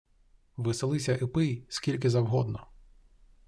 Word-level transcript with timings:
Веселися 0.57 1.15
і 1.21 1.25
пий 1.25 1.65
скільки 1.69 2.09
завгодно! 2.09 2.67